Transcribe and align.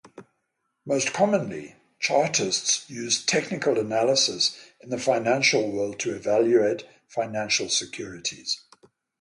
Most 0.83 1.13
commonly, 1.13 1.75
chartists 1.99 2.89
use 2.89 3.23
technical 3.23 3.77
analysis 3.77 4.57
in 4.81 4.89
the 4.89 4.97
financial 4.97 5.69
world 5.71 5.99
to 5.99 6.15
evaluate 6.15 6.85
financial 7.07 7.69
securities. 7.69 8.63